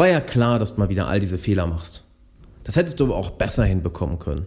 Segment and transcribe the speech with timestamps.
[0.00, 2.04] War ja klar, dass du mal wieder all diese Fehler machst.
[2.64, 4.46] Das hättest du aber auch besser hinbekommen können.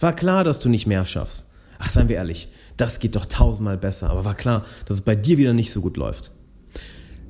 [0.00, 1.48] War klar, dass du nicht mehr schaffst.
[1.78, 5.14] Ach, seien wir ehrlich, das geht doch tausendmal besser, aber war klar, dass es bei
[5.14, 6.32] dir wieder nicht so gut läuft.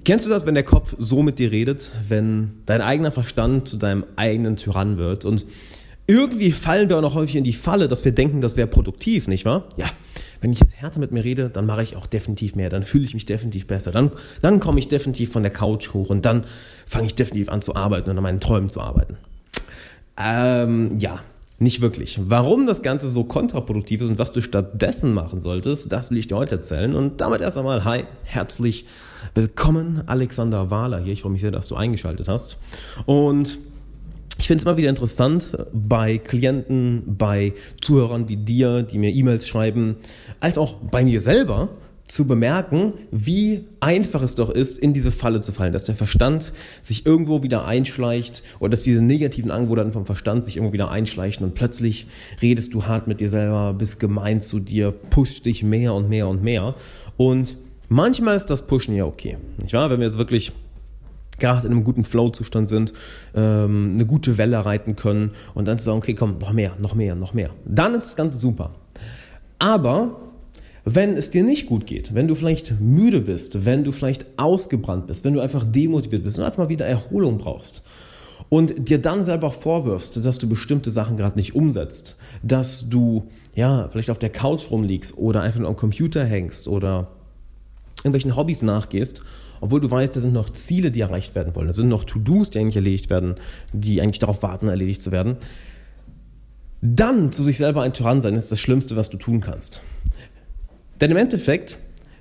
[0.06, 3.76] Kennst du das, wenn der Kopf so mit dir redet, wenn dein eigener Verstand zu
[3.76, 5.44] deinem eigenen Tyrann wird und
[6.06, 9.28] irgendwie fallen wir auch noch häufig in die Falle, dass wir denken, das wäre produktiv,
[9.28, 9.68] nicht wahr?
[9.76, 9.88] Ja,
[10.40, 13.04] wenn ich jetzt härter mit mir rede, dann mache ich auch definitiv mehr, dann fühle
[13.04, 14.12] ich mich definitiv besser, dann,
[14.42, 16.44] dann komme ich definitiv von der Couch hoch und dann
[16.86, 19.16] fange ich definitiv an zu arbeiten und an meinen Träumen zu arbeiten.
[20.16, 21.20] Ähm, ja,
[21.60, 22.20] nicht wirklich.
[22.22, 26.28] Warum das Ganze so kontraproduktiv ist und was du stattdessen machen solltest, das will ich
[26.28, 26.94] dir heute erzählen.
[26.94, 28.86] Und damit erst einmal, hi, herzlich
[29.34, 31.12] willkommen, Alexander Wahler hier.
[31.12, 32.58] Ich freue mich sehr, dass du eingeschaltet hast.
[33.06, 33.58] Und
[34.38, 39.46] ich finde es immer wieder interessant bei Klienten, bei Zuhörern wie dir, die mir E-Mails
[39.46, 39.96] schreiben,
[40.40, 41.70] als auch bei mir selber,
[42.08, 46.52] zu bemerken, wie einfach es doch ist, in diese Falle zu fallen, dass der Verstand
[46.80, 51.44] sich irgendwo wieder einschleicht oder dass diese negativen Angewohnheiten vom Verstand sich irgendwo wieder einschleichen
[51.44, 52.06] und plötzlich
[52.40, 56.28] redest du hart mit dir selber, bist gemein zu dir, pusht dich mehr und mehr
[56.28, 56.74] und mehr
[57.18, 57.58] und
[57.90, 59.90] manchmal ist das Pushen ja okay, nicht wahr?
[59.90, 60.52] Wenn wir jetzt wirklich
[61.38, 62.92] gerade in einem guten Flow-Zustand sind,
[63.34, 66.94] ähm, eine gute Welle reiten können und dann zu sagen, okay, komm, noch mehr, noch
[66.94, 67.50] mehr, noch mehr.
[67.64, 68.74] Dann ist es ganz super.
[69.58, 70.16] Aber
[70.84, 75.06] wenn es dir nicht gut geht, wenn du vielleicht müde bist, wenn du vielleicht ausgebrannt
[75.06, 77.82] bist, wenn du einfach demotiviert bist und einfach mal wieder Erholung brauchst
[78.48, 83.88] und dir dann selber vorwirfst, dass du bestimmte Sachen gerade nicht umsetzt, dass du ja
[83.90, 87.08] vielleicht auf der Couch rumliegst oder einfach nur am Computer hängst oder
[87.98, 89.22] irgendwelchen Hobbys nachgehst,
[89.60, 92.50] obwohl du weißt, da sind noch Ziele, die erreicht werden wollen, da sind noch To-Dos,
[92.50, 93.36] die eigentlich erledigt werden,
[93.72, 95.36] die eigentlich darauf warten, erledigt zu werden.
[96.80, 99.82] Dann zu sich selber ein Tyrann sein ist das Schlimmste, was du tun kannst.
[101.00, 101.78] Denn im Endeffekt,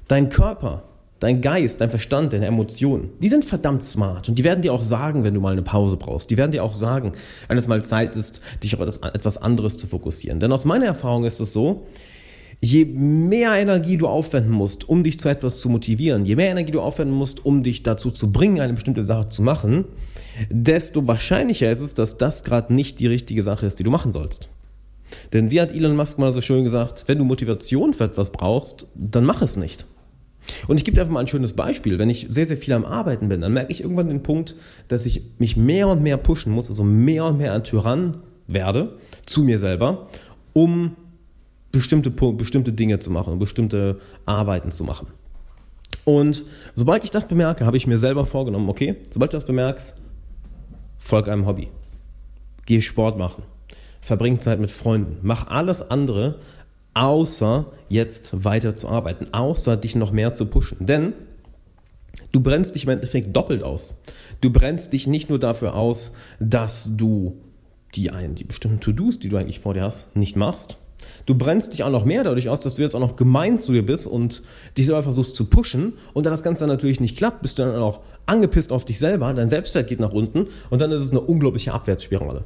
[0.08, 0.83] dein Körper,
[1.19, 4.81] dein Geist, dein Verstand, deine Emotionen, die sind verdammt smart und die werden dir auch
[4.81, 6.30] sagen, wenn du mal eine Pause brauchst.
[6.30, 7.13] Die werden dir auch sagen,
[7.47, 10.39] wenn es mal Zeit ist, dich auf etwas anderes zu fokussieren.
[10.39, 11.88] Denn aus meiner Erfahrung ist es so,
[12.59, 16.71] je mehr Energie du aufwenden musst, um dich zu etwas zu motivieren, je mehr Energie
[16.71, 19.86] du aufwenden musst, um dich dazu zu bringen, eine bestimmte Sache zu machen,
[20.49, 24.11] desto wahrscheinlicher ist es, dass das gerade nicht die richtige Sache ist, die du machen
[24.11, 24.49] sollst.
[25.33, 28.87] Denn wie hat Elon Musk mal so schön gesagt, wenn du Motivation für etwas brauchst,
[28.95, 29.86] dann mach es nicht.
[30.67, 31.99] Und ich gebe dir einfach mal ein schönes Beispiel.
[31.99, 34.55] Wenn ich sehr, sehr viel am Arbeiten bin, dann merke ich irgendwann den Punkt,
[34.87, 38.17] dass ich mich mehr und mehr pushen muss, also mehr und mehr ein Tyrann
[38.48, 40.08] werde zu mir selber,
[40.54, 40.95] um
[41.77, 45.08] bestimmte, bestimmte Dinge zu machen, bestimmte Arbeiten zu machen.
[46.04, 46.43] Und
[46.76, 50.02] sobald ich das bemerke, habe ich mir selber vorgenommen, okay, sobald du das bemerkst,
[50.98, 51.70] folg einem Hobby.
[52.66, 53.43] Geh Sport machen
[54.08, 56.39] verbring Zeit mit Freunden, mach alles andere,
[56.93, 60.77] außer jetzt weiter zu arbeiten, außer dich noch mehr zu pushen.
[60.80, 61.14] Denn
[62.32, 63.95] du brennst dich im Endeffekt doppelt aus.
[64.42, 67.42] Du brennst dich nicht nur dafür aus, dass du
[67.95, 70.77] die, einen, die bestimmten To-Dos, die du eigentlich vor dir hast, nicht machst.
[71.25, 73.73] Du brennst dich auch noch mehr dadurch aus, dass du jetzt auch noch gemein zu
[73.73, 74.41] dir bist und
[74.77, 75.93] dich selber versuchst zu pushen.
[76.13, 78.99] Und da das Ganze dann natürlich nicht klappt, bist du dann auch angepisst auf dich
[78.99, 82.43] selber, dein Selbstwert geht nach unten und dann ist es eine unglaubliche Abwärtsspirale.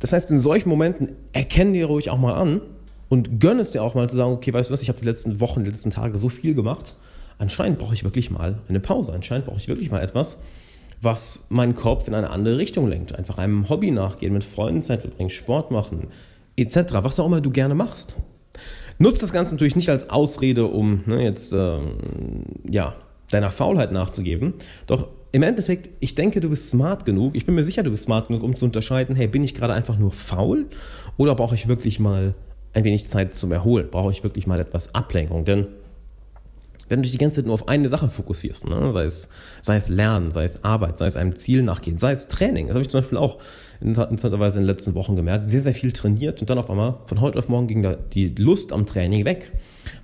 [0.00, 2.60] Das heißt, in solchen Momenten erkenn dir ruhig auch mal an
[3.08, 5.06] und gönn es dir auch mal zu sagen, okay, weißt du was, ich habe die
[5.06, 6.94] letzten Wochen, die letzten Tage so viel gemacht.
[7.38, 9.12] Anscheinend brauche ich wirklich mal eine Pause.
[9.12, 10.40] Anscheinend brauche ich wirklich mal etwas,
[11.00, 13.14] was meinen Kopf in eine andere Richtung lenkt.
[13.14, 16.08] Einfach einem Hobby nachgehen, mit Freunden Zeit verbringen, Sport machen,
[16.56, 16.76] etc.
[17.02, 18.16] Was auch immer du gerne machst.
[18.98, 21.96] Nutzt das Ganze natürlich nicht als Ausrede, um ne, jetzt ähm,
[22.68, 22.94] ja,
[23.30, 24.54] deiner Faulheit nachzugeben.
[24.86, 27.34] Doch im Endeffekt, ich denke, du bist smart genug.
[27.34, 29.72] Ich bin mir sicher, du bist smart genug, um zu unterscheiden, hey, bin ich gerade
[29.72, 30.66] einfach nur faul
[31.16, 32.34] oder brauche ich wirklich mal
[32.72, 33.88] ein wenig Zeit zum Erholen?
[33.90, 35.44] Brauche ich wirklich mal etwas Ablenkung?
[35.44, 35.66] Denn
[36.88, 38.92] wenn du dich die ganze Zeit nur auf eine Sache fokussierst, ne?
[38.92, 39.28] sei, es,
[39.62, 42.74] sei es Lernen, sei es Arbeit, sei es einem Ziel nachgehen, sei es Training, das
[42.74, 43.38] habe ich zum Beispiel auch
[43.80, 47.20] interessanterweise in den letzten Wochen gemerkt, sehr, sehr viel trainiert und dann auf einmal von
[47.20, 49.52] heute auf morgen ging da die Lust am Training weg.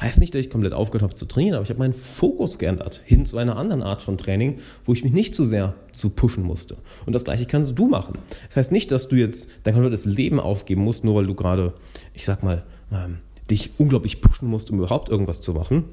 [0.01, 3.01] Heißt nicht, dass ich komplett aufgehört habe zu trainieren, aber ich habe meinen Fokus geändert
[3.05, 6.45] hin zu einer anderen Art von Training, wo ich mich nicht so sehr zu pushen
[6.45, 6.77] musste.
[7.07, 8.19] Und das gleiche kannst du machen.
[8.49, 11.73] Das heißt nicht, dass du jetzt dein komplettes Leben aufgeben musst, nur weil du gerade,
[12.13, 12.63] ich sag mal,
[12.93, 13.19] ähm,
[13.51, 15.85] dich unglaublich pushen musst, um überhaupt irgendwas zu machen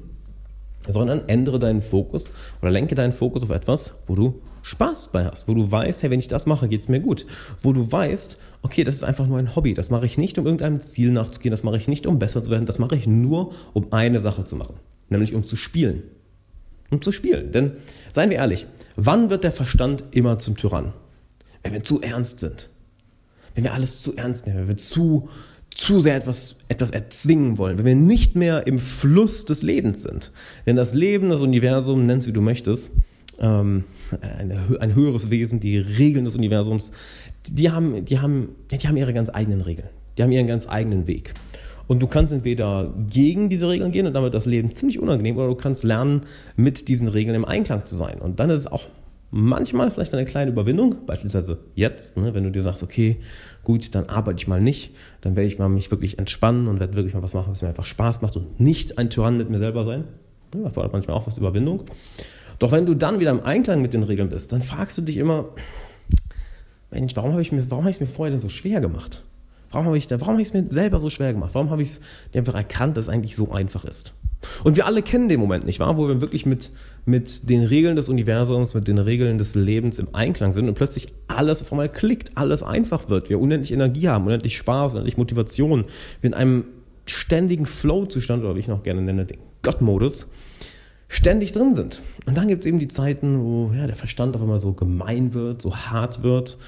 [0.88, 5.48] sondern ändere deinen Fokus oder lenke deinen Fokus auf etwas, wo du Spaß bei hast,
[5.48, 7.26] wo du weißt, hey, wenn ich das mache, geht es mir gut.
[7.62, 10.44] Wo du weißt, okay, das ist einfach nur ein Hobby, das mache ich nicht, um
[10.44, 13.52] irgendeinem Ziel nachzugehen, das mache ich nicht, um besser zu werden, das mache ich nur,
[13.72, 14.74] um eine Sache zu machen,
[15.08, 16.02] nämlich um zu spielen.
[16.90, 17.52] Um zu spielen.
[17.52, 17.72] Denn,
[18.10, 20.94] seien wir ehrlich, wann wird der Verstand immer zum Tyrann?
[21.62, 22.70] Wenn wir zu ernst sind.
[23.54, 25.28] Wenn wir alles zu ernst nehmen, wenn wir zu
[25.78, 30.32] zu sehr etwas, etwas erzwingen wollen, wenn wir nicht mehr im Fluss des Lebens sind.
[30.66, 32.90] Denn das Leben, das Universum, nenn es wie du möchtest,
[33.40, 33.84] ähm,
[34.20, 36.90] eine, ein höheres Wesen, die Regeln des Universums,
[37.48, 39.88] die haben, die, haben, die haben ihre ganz eigenen Regeln.
[40.18, 41.32] Die haben ihren ganz eigenen Weg.
[41.86, 45.46] Und du kannst entweder gegen diese Regeln gehen und damit das Leben ziemlich unangenehm, oder
[45.46, 46.22] du kannst lernen,
[46.56, 48.18] mit diesen Regeln im Einklang zu sein.
[48.18, 48.88] Und dann ist es auch
[49.30, 53.18] manchmal vielleicht eine kleine Überwindung, beispielsweise jetzt, ne, wenn du dir sagst, okay,
[53.62, 56.94] gut, dann arbeite ich mal nicht, dann werde ich mal mich wirklich entspannen und werde
[56.94, 59.58] wirklich mal was machen, was mir einfach Spaß macht und nicht ein Tyrann mit mir
[59.58, 60.04] selber sein.
[60.54, 61.84] Ja, da fordert manchmal auch was Überwindung.
[62.58, 65.18] Doch wenn du dann wieder im Einklang mit den Regeln bist, dann fragst du dich
[65.18, 65.50] immer,
[66.90, 69.22] Mensch, warum habe ich mir, warum habe ich es mir vorher denn so schwer gemacht?
[69.70, 71.50] Warum habe ich warum habe ich es mir selber so schwer gemacht?
[71.52, 72.00] Warum habe ich es
[72.34, 74.14] einfach erkannt, dass es eigentlich so einfach ist?
[74.64, 75.96] Und wir alle kennen den Moment, nicht wahr?
[75.96, 76.70] Wo wir wirklich mit,
[77.04, 81.12] mit den Regeln des Universums, mit den Regeln des Lebens im Einklang sind und plötzlich
[81.28, 83.30] alles auf einmal klickt, alles einfach wird.
[83.30, 85.84] Wir unendlich Energie haben, unendlich Spaß, unendlich Motivation.
[86.20, 86.64] Wir in einem
[87.06, 90.28] ständigen Flow-Zustand, oder wie ich noch gerne nenne, den Gott-Modus,
[91.08, 92.02] ständig drin sind.
[92.26, 95.34] Und dann gibt es eben die Zeiten, wo ja, der Verstand auf einmal so gemein
[95.34, 96.58] wird, so hart wird,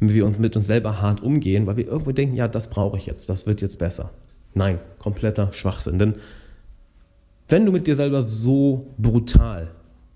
[0.00, 2.96] wenn wir uns mit uns selber hart umgehen, weil wir irgendwo denken, ja, das brauche
[2.96, 4.10] ich jetzt, das wird jetzt besser.
[4.54, 5.98] Nein, kompletter Schwachsinn.
[5.98, 6.14] Denn
[7.48, 9.70] wenn du mit dir selber so brutal,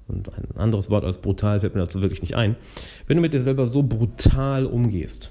[0.06, 2.56] und ein anderes Wort als brutal fällt mir dazu wirklich nicht ein,
[3.06, 5.30] wenn du mit dir selber so brutal umgehst,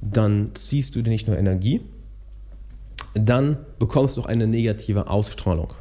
[0.00, 1.82] dann ziehst du dir nicht nur Energie,
[3.14, 5.74] dann bekommst du auch eine negative Ausstrahlung.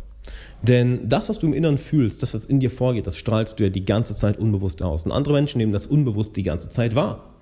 [0.61, 3.63] Denn das, was du im Inneren fühlst, das, was in dir vorgeht, das strahlst du
[3.63, 5.03] ja die ganze Zeit unbewusst aus.
[5.03, 7.36] Und andere Menschen nehmen das unbewusst die ganze Zeit wahr.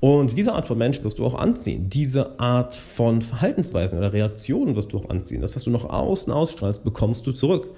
[0.00, 1.88] Und diese Art von Mensch wirst du auch anziehen.
[1.88, 5.40] Diese Art von Verhaltensweisen oder Reaktionen wirst du auch anziehen.
[5.40, 7.70] Das, was du nach außen ausstrahlst, bekommst du zurück.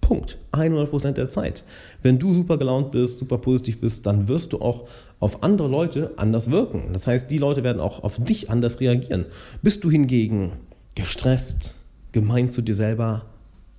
[0.00, 0.38] Punkt.
[0.52, 1.64] 100% der Zeit.
[2.02, 4.86] Wenn du super gelaunt bist, super positiv bist, dann wirst du auch
[5.18, 6.92] auf andere Leute anders wirken.
[6.92, 9.24] Das heißt, die Leute werden auch auf dich anders reagieren.
[9.62, 10.52] Bist du hingegen
[10.94, 11.74] gestresst,
[12.12, 13.24] gemein zu dir selber,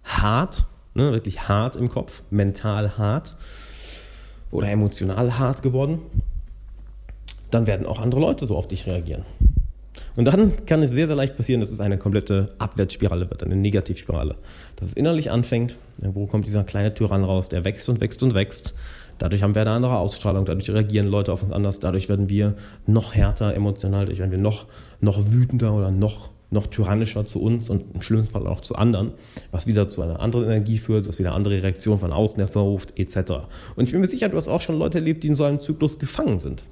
[0.04, 0.66] hart,
[0.96, 3.36] ne, wirklich hart im Kopf, mental hart
[4.52, 6.00] oder emotional hart geworden,
[7.52, 9.24] dann werden auch andere Leute so auf dich reagieren.
[10.16, 13.56] Und dann kann es sehr, sehr leicht passieren, dass es eine komplette Abwärtsspirale wird, eine
[13.56, 14.36] Negativspirale.
[14.78, 18.34] Dass es innerlich anfängt, wo kommt dieser kleine Tyrann raus, der wächst und wächst und
[18.34, 18.76] wächst.
[19.18, 22.56] Dadurch haben wir eine andere Ausstrahlung, dadurch reagieren Leute auf uns anders, dadurch werden wir
[22.86, 24.66] noch härter emotional, dadurch werden wir noch,
[25.00, 29.12] noch wütender oder noch noch tyrannischer zu uns und im schlimmsten Fall auch zu anderen,
[29.52, 33.32] was wieder zu einer anderen Energie führt, was wieder andere Reaktionen von außen hervorruft, etc.
[33.76, 35.60] Und ich bin mir sicher, du hast auch schon Leute erlebt, die in so einem
[35.60, 36.64] Zyklus gefangen sind.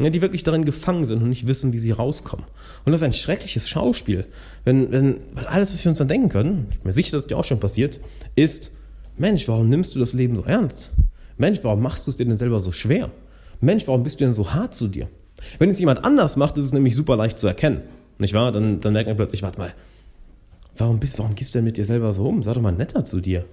[0.00, 2.46] Ja, die wirklich darin gefangen sind und nicht wissen, wie sie rauskommen.
[2.84, 4.26] Und das ist ein schreckliches Schauspiel.
[4.64, 7.28] Wenn, wenn, weil alles, was wir uns dann denken können, ich bin mir sicher, dass
[7.28, 8.00] dir auch schon passiert,
[8.34, 8.72] ist,
[9.16, 10.90] Mensch, warum nimmst du das Leben so ernst?
[11.36, 13.10] Mensch, warum machst du es dir denn selber so schwer?
[13.60, 15.08] Mensch, warum bist du denn so hart zu dir?
[15.58, 17.82] Wenn es jemand anders macht, ist es nämlich super leicht zu erkennen.
[18.18, 18.50] Nicht wahr?
[18.50, 19.74] Dann, dann merkt man plötzlich, warte mal,
[20.76, 22.42] warum, bist, warum gehst du denn mit dir selber so um?
[22.42, 23.44] Sag doch mal netter zu dir.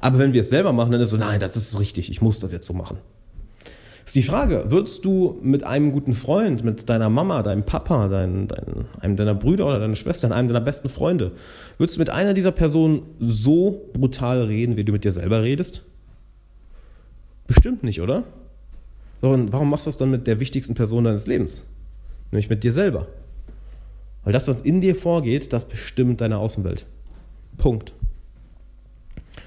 [0.00, 2.22] Aber wenn wir es selber machen, dann ist es so, nein, das ist richtig, ich
[2.22, 2.98] muss das jetzt so machen.
[4.10, 8.48] Ist die Frage, würdest du mit einem guten Freund, mit deiner Mama, deinem Papa, dein,
[8.48, 11.30] dein, einem deiner Brüder oder deiner Schwester, einem deiner besten Freunde,
[11.78, 15.84] würdest du mit einer dieser Personen so brutal reden, wie du mit dir selber redest?
[17.46, 18.24] Bestimmt nicht, oder?
[19.20, 21.62] Und warum machst du das dann mit der wichtigsten Person deines Lebens?
[22.32, 23.06] Nämlich mit dir selber.
[24.24, 26.84] Weil das, was in dir vorgeht, das bestimmt deine Außenwelt.
[27.58, 27.94] Punkt.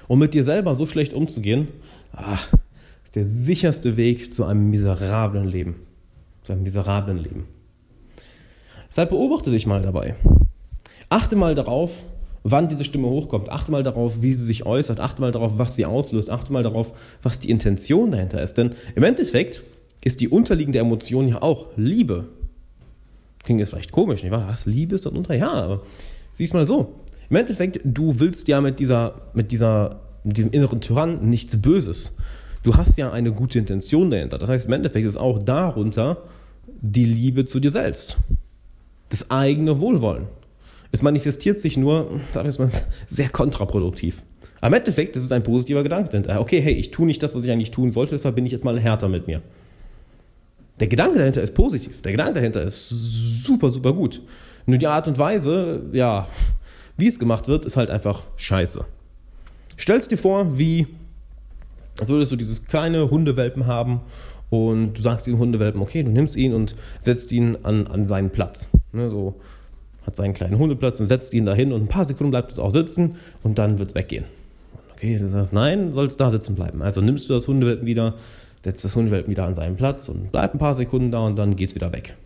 [0.08, 1.68] Um mit dir selber so schlecht umzugehen,
[2.12, 2.48] ach,
[3.14, 5.76] der sicherste Weg zu einem miserablen Leben.
[6.42, 7.46] Zu einem miserablen Leben.
[8.88, 10.14] Deshalb beobachte dich mal dabei.
[11.08, 12.04] Achte mal darauf,
[12.42, 13.48] wann diese Stimme hochkommt.
[13.50, 15.00] Achte mal darauf, wie sie sich äußert.
[15.00, 16.30] Achte mal darauf, was sie auslöst.
[16.30, 16.92] Achte mal darauf,
[17.22, 18.54] was die Intention dahinter ist.
[18.54, 19.62] Denn im Endeffekt
[20.04, 22.26] ist die unterliegende Emotion ja auch Liebe.
[23.42, 24.48] Klingt jetzt vielleicht komisch, nicht wahr?
[24.48, 25.34] Was, Liebe ist darunter?
[25.34, 25.82] Ja, aber
[26.32, 26.94] siehst mal so.
[27.30, 32.14] Im Endeffekt, du willst ja mit dieser, mit dieser, mit diesem inneren Tyrann nichts Böses.
[32.64, 34.38] Du hast ja eine gute Intention dahinter.
[34.38, 36.22] Das heißt, im Endeffekt ist auch darunter
[36.66, 38.16] die Liebe zu dir selbst.
[39.10, 40.26] Das eigene Wohlwollen.
[40.90, 42.70] Es manifestiert sich nur, wir es mal,
[43.06, 44.22] sehr kontraproduktiv.
[44.62, 46.40] Im Endeffekt ist es ein positiver Gedanke dahinter.
[46.40, 48.64] Okay, hey, ich tue nicht das, was ich eigentlich tun sollte, deshalb bin ich jetzt
[48.64, 49.42] mal härter mit mir.
[50.80, 52.00] Der Gedanke dahinter ist positiv.
[52.00, 54.22] Der Gedanke dahinter ist super, super gut.
[54.64, 56.26] Nur die Art und Weise, ja,
[56.96, 58.86] wie es gemacht wird, ist halt einfach scheiße.
[59.78, 60.86] Stellst dir vor, wie,
[61.98, 64.00] als würdest du dieses kleine Hundewelpen haben
[64.50, 68.30] und du sagst diesem Hundewelpen, okay, du nimmst ihn und setzt ihn an, an seinen
[68.30, 68.70] Platz.
[68.92, 69.34] Ne, so
[70.06, 72.70] hat seinen kleinen Hundeplatz und setzt ihn dahin und ein paar Sekunden bleibt es auch
[72.70, 74.24] sitzen und dann wird es weggehen.
[74.92, 76.82] Okay, du sagst, nein, soll es da sitzen bleiben.
[76.82, 78.14] Also nimmst du das Hundewelpen wieder,
[78.62, 81.56] setzt das Hundewelpen wieder an seinen Platz und bleibt ein paar Sekunden da und dann
[81.56, 82.16] geht es wieder weg.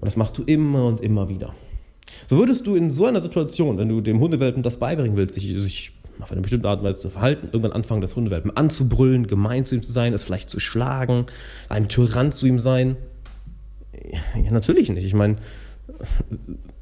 [0.00, 1.54] Und das machst du immer und immer wieder.
[2.26, 5.54] So würdest du in so einer Situation, wenn du dem Hundewelpen das beibringen willst, sich,
[5.60, 9.64] sich auf eine bestimmte Art und Weise zu verhalten, irgendwann anfangen, das Hundewelpen anzubrüllen, gemein
[9.64, 11.26] zu ihm zu sein, es vielleicht zu schlagen,
[11.68, 12.96] ein Tyrann zu ihm sein.
[14.42, 15.04] Ja, natürlich nicht.
[15.04, 15.36] Ich meine,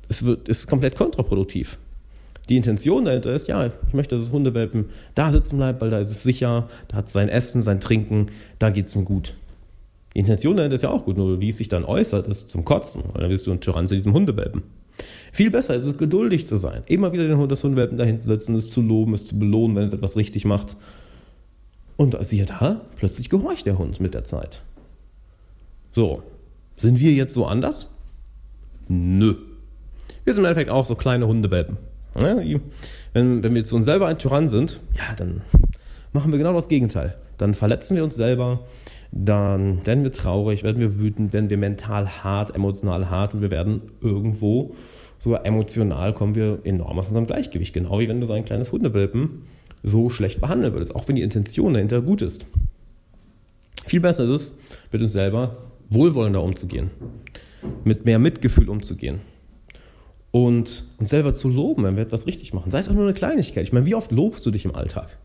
[0.09, 1.79] es wird, ist komplett kontraproduktiv.
[2.49, 6.01] Die Intention dahinter ist, ja, ich möchte, dass das Hundewelpen da sitzen bleibt, weil da
[6.01, 8.27] ist es sicher, da hat es sein Essen, sein Trinken,
[8.59, 9.37] da geht es ihm gut.
[10.15, 12.65] Die Intention dahinter ist ja auch gut, nur wie es sich dann äußert, ist zum
[12.65, 13.05] Kotzen.
[13.13, 14.63] Weil dann bist du ein Tyrann zu diesem Hundewelpen.
[15.33, 16.83] Viel besser ist es, geduldig zu sein.
[16.87, 19.77] Immer wieder den Hund, das Hundewelpen dahin zu setzen, es zu loben, es zu belohnen,
[19.77, 20.77] wenn es etwas richtig macht.
[21.97, 24.63] Und siehe da, plötzlich gehorcht der Hund mit der Zeit.
[25.93, 26.23] So,
[26.77, 27.89] sind wir jetzt so anders?
[28.89, 29.37] Nö.
[30.25, 31.77] Wir sind im Endeffekt auch so kleine Hundewelpen.
[32.15, 35.43] Wenn, wenn wir zu uns selber ein Tyrann sind, ja, dann
[36.13, 37.17] machen wir genau das Gegenteil.
[37.39, 38.61] Dann verletzen wir uns selber,
[39.13, 43.51] dann werden wir traurig, werden wir wütend, werden wir mental hart, emotional hart und wir
[43.51, 44.75] werden irgendwo
[45.21, 47.75] sogar emotional kommen wir enorm aus unserem Gleichgewicht.
[47.75, 49.43] Genau wie wenn du so ein kleines Hundewelpen
[49.83, 52.47] so schlecht behandeln würdest, auch wenn die Intention dahinter gut ist.
[53.87, 54.59] Viel besser ist es,
[54.91, 55.57] mit uns selber
[55.91, 56.91] wohlwollender umzugehen,
[57.85, 59.21] mit mehr Mitgefühl umzugehen
[60.31, 62.71] und uns selber zu loben, wenn wir etwas richtig machen.
[62.71, 63.65] Sei es auch nur eine Kleinigkeit.
[63.65, 65.19] Ich meine, wie oft lobst du dich im Alltag?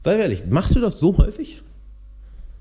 [0.00, 1.62] Sei ehrlich, machst du das so häufig?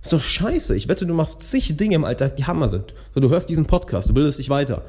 [0.06, 0.76] Ist doch scheiße.
[0.76, 2.94] Ich wette, du machst zig Dinge im Alltag, die Hammer sind.
[3.16, 4.84] So, du hörst diesen Podcast, du bildest dich weiter.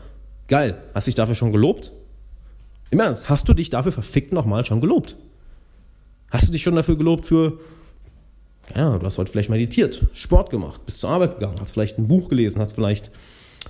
[0.46, 0.76] Geil.
[0.94, 1.90] Hast du dich dafür schon gelobt?
[2.90, 5.16] Im Ernst, hast du dich dafür verfickt nochmal schon gelobt?
[6.30, 7.58] Hast du dich schon dafür gelobt für,
[8.74, 12.08] ja, du hast heute vielleicht meditiert, Sport gemacht, bist zur Arbeit gegangen, hast vielleicht ein
[12.08, 13.10] Buch gelesen, hast vielleicht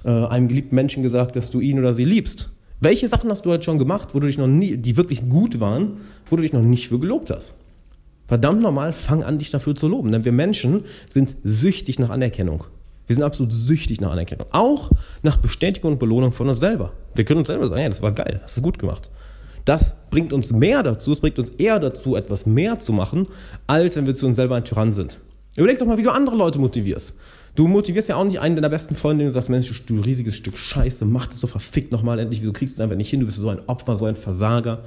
[0.04, 2.50] äh, einem geliebten Menschen gesagt, dass du ihn oder sie liebst.
[2.80, 5.60] Welche Sachen hast du heute schon gemacht, wo du dich noch nie, die wirklich gut
[5.60, 5.98] waren,
[6.28, 7.54] wo du dich noch nicht für gelobt hast?
[8.26, 10.12] Verdammt normal, fang an, dich dafür zu loben.
[10.12, 12.64] Denn wir Menschen sind süchtig nach Anerkennung.
[13.06, 14.46] Wir sind absolut süchtig nach Anerkennung.
[14.50, 14.90] Auch
[15.22, 16.92] nach Bestätigung und Belohnung von uns selber.
[17.14, 19.10] Wir können uns selber sagen, ja, das war geil, hast du gut gemacht.
[19.64, 23.26] Das bringt uns mehr dazu, es bringt uns eher dazu, etwas mehr zu machen,
[23.66, 25.18] als wenn wir zu uns selber ein Tyrann sind.
[25.56, 27.18] Überleg doch mal, wie du andere Leute motivierst.
[27.54, 30.36] Du motivierst ja auch nicht einen deiner besten Freunde, den du sagst, Mensch, du riesiges
[30.36, 33.20] Stück Scheiße, mach das so verfickt nochmal endlich, wieso kriegst du es einfach nicht hin,
[33.20, 34.84] du bist so ein Opfer, so ein Versager.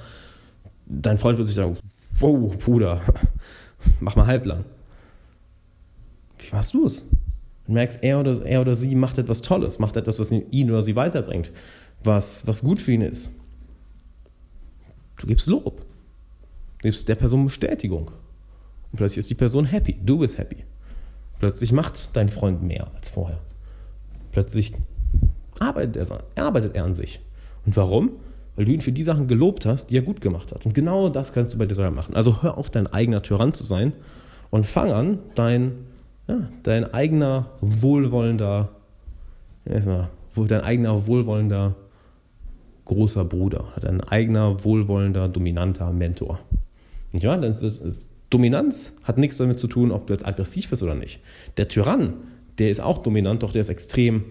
[0.86, 1.78] Dein Freund wird sich sagen,
[2.20, 3.02] wow, Bruder,
[4.00, 4.66] mach mal halblang.
[6.38, 7.06] Wie machst du es?
[7.66, 10.82] Du merkst, er oder, er oder sie macht etwas Tolles, macht etwas, was ihn oder
[10.82, 11.52] sie weiterbringt,
[12.04, 13.32] was, was gut für ihn ist.
[15.18, 15.86] Du gibst Lob.
[16.80, 18.10] Du gibst der Person Bestätigung.
[18.92, 20.00] Und plötzlich ist die Person happy.
[20.04, 20.64] Du bist happy.
[21.40, 23.40] Plötzlich macht dein Freund mehr als vorher.
[24.32, 24.74] Plötzlich
[25.60, 27.20] arbeitet er, arbeitet er an sich.
[27.66, 28.12] Und warum?
[28.60, 30.66] Weil du ihn für die Sachen gelobt hast, die er gut gemacht hat.
[30.66, 32.14] Und genau das kannst du bei dir selber machen.
[32.14, 33.94] Also hör auf, dein eigener Tyrann zu sein
[34.50, 35.72] und fang an, dein,
[36.28, 38.68] ja, dein eigener wohlwollender,
[39.64, 41.78] dein eigener wohlwollender
[42.84, 46.42] großer Bruder, dein eigener wohlwollender, dominanter Mentor.
[47.14, 50.84] Ja, das ist, ist, Dominanz hat nichts damit zu tun, ob du jetzt aggressiv bist
[50.84, 51.22] oder nicht.
[51.56, 52.16] Der Tyrann,
[52.58, 54.26] der ist auch dominant, doch der ist extrem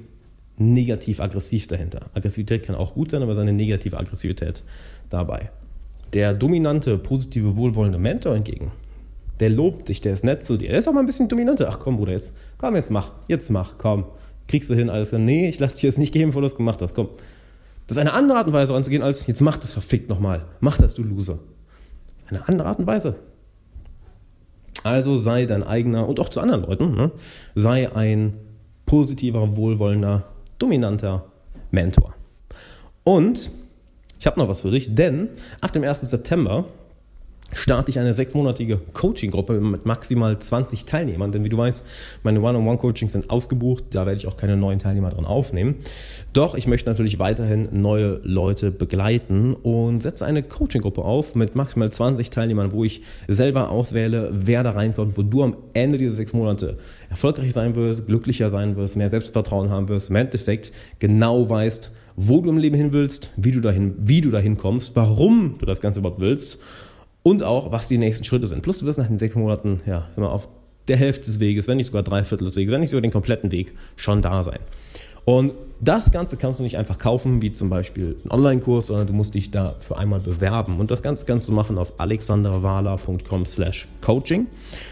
[0.59, 2.01] negativ-aggressiv dahinter.
[2.15, 4.63] Aggressivität kann auch gut sein, aber seine negative Aggressivität
[5.11, 5.51] dabei.
[6.13, 8.73] Der dominante, positive, wohlwollende Mentor hingegen,
[9.41, 10.71] der lobt dich, der ist nett zu dir.
[10.71, 11.69] Der ist auch mal ein bisschen dominanter.
[11.71, 14.05] Ach komm, Bruder, jetzt, komm, jetzt mach, jetzt mach, komm.
[14.49, 15.13] Kriegst du hin, alles.
[15.13, 17.09] Nee, ich lass dich jetzt nicht geben, bevor du das gemacht hast, komm.
[17.87, 20.45] Das ist eine andere Art und Weise anzugehen, als jetzt mach das verfickt nochmal.
[20.61, 21.39] Mach das, du Loser.
[22.29, 23.17] Eine andere Art und Weise.
[24.83, 27.11] Also sei dein eigener, und auch zu anderen Leuten, ne,
[27.55, 28.35] sei ein
[28.87, 30.25] positiver, wohlwollender
[30.59, 31.25] dominanter
[31.71, 32.15] Mentor.
[33.05, 33.51] Und
[34.19, 35.29] ich habe noch was für dich, denn
[35.61, 36.01] ab dem 1.
[36.01, 36.65] September
[37.53, 41.33] starte ich eine sechsmonatige Coaching-Gruppe mit maximal 20 Teilnehmern.
[41.33, 41.85] Denn wie du weißt,
[42.23, 43.85] meine One-on-One-Coachings sind ausgebucht.
[43.91, 45.77] Da werde ich auch keine neuen Teilnehmer dran aufnehmen.
[46.33, 51.91] Doch ich möchte natürlich weiterhin neue Leute begleiten und setze eine Coaching-Gruppe auf mit maximal
[51.91, 56.33] 20 Teilnehmern, wo ich selber auswähle, wer da reinkommt, wo du am Ende dieser sechs
[56.33, 56.77] Monate
[57.09, 62.41] erfolgreich sein wirst, glücklicher sein wirst, mehr Selbstvertrauen haben wirst, im Endeffekt genau weißt, wo
[62.41, 65.81] du im Leben hin willst, wie du dahin, wie du dahin kommst, warum du das
[65.81, 66.59] Ganze überhaupt willst
[67.23, 68.63] und auch, was die nächsten Schritte sind.
[68.63, 70.49] Plus du wirst nach den sechs Monaten, ja, sag mal, auf
[70.89, 73.11] der Hälfte des Weges, wenn nicht sogar drei Viertel des Weges, wenn nicht sogar den
[73.11, 74.61] kompletten Weg schon da sein.
[75.25, 79.13] Und das Ganze kannst du nicht einfach kaufen, wie zum Beispiel einen Online-Kurs, sondern du
[79.13, 80.81] musst dich dafür einmal bewerben.
[80.81, 84.47] Und das Ganze kannst du machen auf alexanderwala.com slash coaching.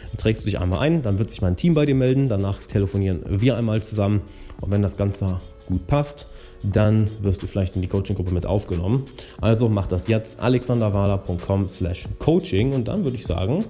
[0.09, 2.59] Dann trägst du dich einmal ein, dann wird sich mein Team bei dir melden, danach
[2.59, 4.21] telefonieren wir einmal zusammen.
[4.61, 6.29] Und wenn das Ganze gut passt,
[6.63, 9.05] dann wirst du vielleicht in die Coaching-Gruppe mit aufgenommen.
[9.41, 13.65] Also mach das jetzt alexanderwala.com slash coaching und dann würde ich sagen,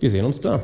[0.00, 0.62] wir sehen uns da.